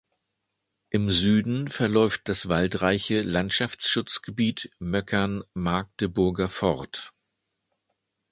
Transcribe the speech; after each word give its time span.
Im 0.89 1.11
Süden 1.11 1.67
verläuft 1.67 2.27
das 2.27 2.49
waldreiche 2.49 3.21
Landschaftsschutzgebiet 3.21 4.71
Möckern-Magdeburgerforth. 4.79 7.13